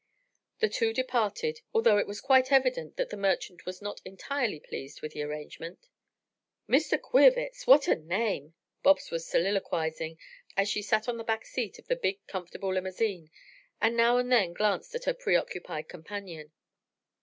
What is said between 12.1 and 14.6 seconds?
comfortable limousine, and now and then